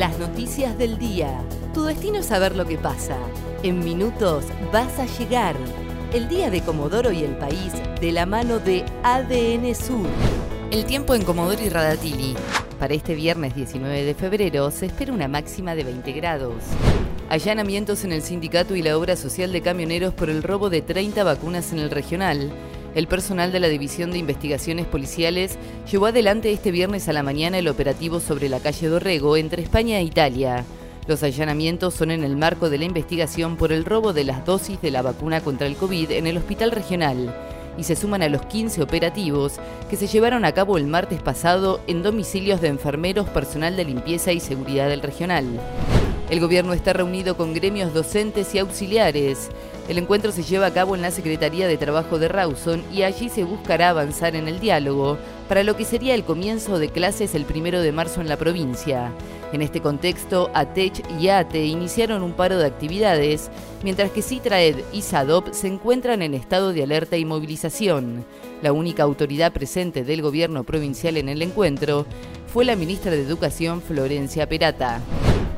[0.00, 1.44] Las noticias del día.
[1.74, 3.18] Tu destino es saber lo que pasa.
[3.62, 5.54] En minutos vas a llegar.
[6.14, 10.06] El día de Comodoro y el país de la mano de ADN Sur.
[10.70, 12.34] El tiempo en Comodoro y Radatili.
[12.78, 16.62] Para este viernes 19 de febrero se espera una máxima de 20 grados.
[17.28, 21.24] Allanamientos en el sindicato y la obra social de camioneros por el robo de 30
[21.24, 22.50] vacunas en el regional.
[22.94, 25.56] El personal de la División de Investigaciones Policiales
[25.90, 29.98] llevó adelante este viernes a la mañana el operativo sobre la calle Dorrego entre España
[29.98, 30.64] e Italia.
[31.06, 34.80] Los allanamientos son en el marco de la investigación por el robo de las dosis
[34.82, 37.32] de la vacuna contra el COVID en el hospital regional
[37.78, 39.54] y se suman a los 15 operativos
[39.88, 44.32] que se llevaron a cabo el martes pasado en domicilios de enfermeros, personal de limpieza
[44.32, 45.46] y seguridad del regional.
[46.30, 49.48] El gobierno está reunido con gremios docentes y auxiliares.
[49.88, 53.28] El encuentro se lleva a cabo en la Secretaría de Trabajo de Rawson y allí
[53.28, 57.44] se buscará avanzar en el diálogo para lo que sería el comienzo de clases el
[57.44, 59.10] primero de marzo en la provincia.
[59.52, 63.50] En este contexto, ATECH y ATE iniciaron un paro de actividades,
[63.82, 68.24] mientras que CITRAED y SADOP se encuentran en estado de alerta y movilización.
[68.62, 72.06] La única autoridad presente del gobierno provincial en el encuentro
[72.46, 75.00] fue la ministra de Educación Florencia Perata.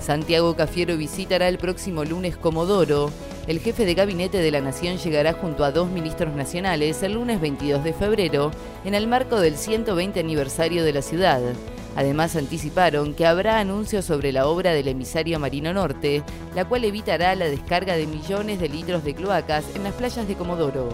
[0.00, 3.10] Santiago Cafiero visitará el próximo lunes Comodoro.
[3.46, 7.40] El jefe de gabinete de la Nación llegará junto a dos ministros nacionales el lunes
[7.40, 8.50] 22 de febrero
[8.84, 11.42] en el marco del 120 aniversario de la ciudad.
[11.96, 16.22] Además anticiparon que habrá anuncios sobre la obra del emisario Marino Norte,
[16.54, 20.34] la cual evitará la descarga de millones de litros de cloacas en las playas de
[20.34, 20.88] Comodoro.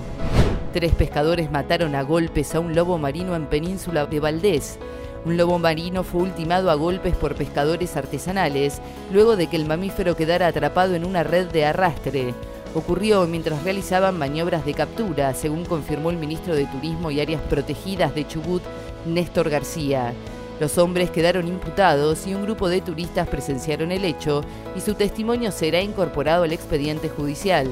[0.73, 4.79] Tres pescadores mataron a golpes a un lobo marino en Península de Valdés.
[5.27, 8.81] Un lobo marino fue ultimado a golpes por pescadores artesanales
[9.13, 12.33] luego de que el mamífero quedara atrapado en una red de arrastre.
[12.77, 18.15] Ocurrió mientras realizaban maniobras de captura, según confirmó el ministro de Turismo y Áreas Protegidas
[18.15, 18.63] de Chubut,
[19.05, 20.13] Néstor García.
[20.61, 24.43] Los hombres quedaron imputados y un grupo de turistas presenciaron el hecho
[24.77, 27.67] y su testimonio será incorporado al expediente judicial.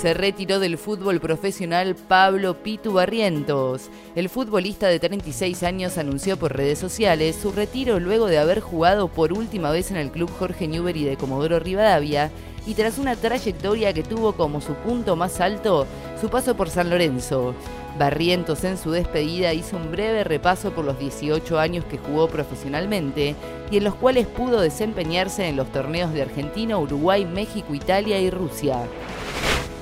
[0.00, 3.90] Se retiró del fútbol profesional Pablo Pitu Barrientos.
[4.14, 9.08] El futbolista de 36 años anunció por redes sociales su retiro luego de haber jugado
[9.08, 12.30] por última vez en el club Jorge Newbery de Comodoro Rivadavia
[12.66, 15.86] y tras una trayectoria que tuvo como su punto más alto
[16.18, 17.54] su paso por San Lorenzo.
[17.98, 23.34] Barrientos en su despedida hizo un breve repaso por los 18 años que jugó profesionalmente
[23.70, 28.30] y en los cuales pudo desempeñarse en los torneos de Argentina, Uruguay, México, Italia y
[28.30, 28.78] Rusia